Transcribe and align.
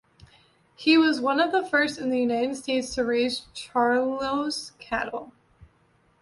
He 0.75 0.97
was 0.97 1.21
one 1.21 1.39
of 1.39 1.51
the 1.51 1.63
first 1.63 1.99
in 1.99 2.09
the 2.09 2.17
United 2.17 2.55
States 2.55 2.95
to 2.95 3.05
raise 3.05 3.45
Charolois 3.53 4.71
cattle. 4.79 5.31